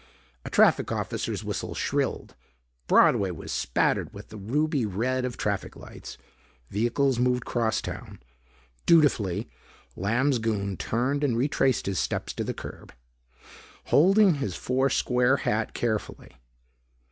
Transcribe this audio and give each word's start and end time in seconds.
A 0.43 0.49
traffic 0.49 0.91
officer's 0.91 1.43
whistle 1.43 1.75
shrilled. 1.75 2.33
Broadway 2.87 3.29
was 3.29 3.51
spattered 3.51 4.11
with 4.15 4.29
the 4.29 4.37
ruby 4.37 4.83
red 4.83 5.25
of 5.25 5.37
traffic 5.37 5.75
lights. 5.75 6.17
Vehicles 6.71 7.19
moved 7.19 7.45
crosstown. 7.45 8.19
Dutifully 8.87 9.47
Lamb's 9.95 10.39
goon 10.39 10.75
turned 10.75 11.23
and 11.23 11.37
retraced 11.37 11.85
his 11.85 11.99
steps 11.99 12.33
to 12.33 12.43
the 12.43 12.51
curb, 12.55 12.91
holding 13.89 14.33
his 14.33 14.55
four 14.55 14.89
square 14.89 15.37
hat 15.37 15.75
carefully. 15.75 16.31